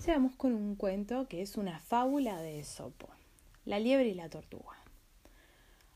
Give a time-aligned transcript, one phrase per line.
[0.00, 3.10] Seamos con un cuento que es una fábula de Esopo,
[3.66, 4.78] La liebre y la tortuga.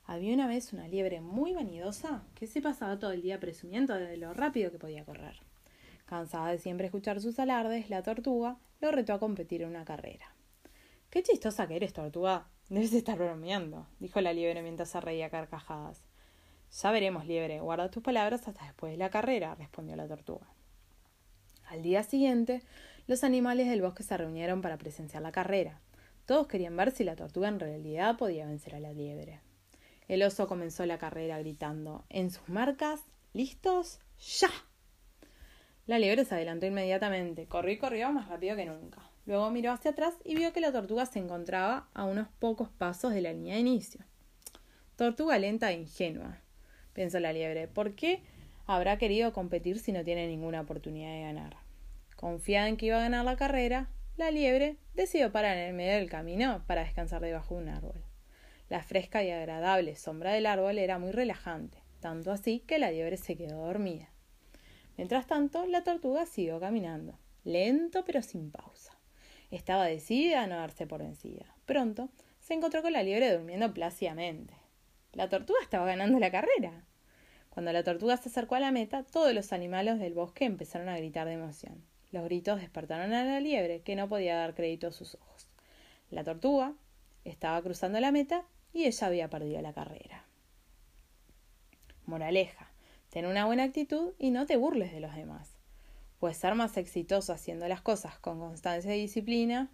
[0.04, 4.19] Había una vez una liebre muy vanidosa que se pasaba todo el día presumiendo de
[4.19, 5.37] lo rápido que podía correr.
[6.05, 10.34] Cansada de siempre escuchar sus alardes, la tortuga lo retó a competir en una carrera.
[11.09, 12.46] Qué chistosa que eres, tortuga.
[12.68, 16.02] Debes estar bromeando, dijo la liebre mientras se reía carcajadas.
[16.82, 20.46] Ya veremos, liebre, guarda tus palabras hasta después de la carrera, respondió la tortuga.
[21.68, 22.62] Al día siguiente,
[23.07, 25.80] los animales del bosque se reunieron para presenciar la carrera.
[26.27, 29.41] Todos querían ver si la tortuga en realidad podía vencer a la liebre.
[30.09, 33.01] El oso comenzó la carrera gritando En sus marcas,
[33.34, 34.01] listos,
[34.41, 34.51] ya.
[35.87, 39.02] La liebre se adelantó inmediatamente, corrió y corrió más rápido que nunca.
[39.27, 43.12] Luego miró hacia atrás y vio que la tortuga se encontraba a unos pocos pasos
[43.12, 44.00] de la línea de inicio.
[44.97, 46.39] Tortuga lenta e ingenua,
[46.95, 47.69] pensó la liebre.
[47.69, 48.23] ¿Por qué
[48.66, 51.63] habrá querido competir si no tiene ninguna oportunidad de ganar?
[52.16, 55.95] Confiada en que iba a ganar la carrera, la liebre decidió parar en el medio
[55.95, 58.05] del camino para descansar debajo de un árbol.
[58.69, 63.16] La fresca y agradable sombra del árbol era muy relajante, tanto así que la liebre
[63.16, 64.08] se quedó dormida.
[64.97, 68.96] Mientras tanto, la tortuga siguió caminando, lento pero sin pausa.
[69.50, 71.44] Estaba decidida a no darse por vencida.
[71.67, 72.08] Pronto
[72.41, 74.55] se encontró con la liebre durmiendo plácidamente.
[75.12, 76.84] La tortuga estaba ganando la carrera.
[77.50, 80.96] Cuando la tortuga se acercó a la meta, todos los animales del bosque empezaron a
[80.96, 81.84] gritar de emoción.
[82.15, 85.48] Los gritos despertaron a la liebre, que no podía dar crédito a sus ojos.
[86.11, 86.73] La tortuga
[87.25, 90.25] estaba cruzando la meta y ella había perdido la carrera.
[92.07, 92.70] Moraleja.
[93.11, 95.57] Ten una buena actitud y no te burles de los demás.
[96.20, 99.69] Pues ser más exitoso haciendo las cosas con constancia y disciplina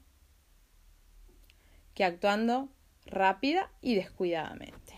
[1.92, 2.70] que actuando
[3.04, 4.94] rápida y descuidadamente.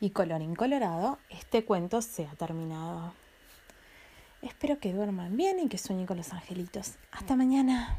[0.00, 3.14] Y colorín colorado, este cuento se ha terminado.
[4.42, 6.94] Espero que duerman bien y que sueñen con los angelitos.
[7.12, 7.96] Hasta mañana.